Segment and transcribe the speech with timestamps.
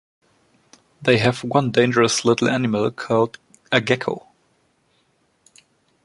[1.03, 3.37] They have one dangerous little animal called
[3.71, 4.25] a gecko.